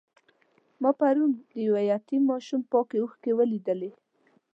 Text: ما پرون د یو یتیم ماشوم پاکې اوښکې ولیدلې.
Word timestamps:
ما 0.81 0.91
پرون 0.99 1.31
د 1.51 1.53
یو 1.65 1.75
یتیم 1.91 2.21
ماشوم 2.31 2.61
پاکې 2.71 2.97
اوښکې 2.99 3.31
ولیدلې. 3.35 3.91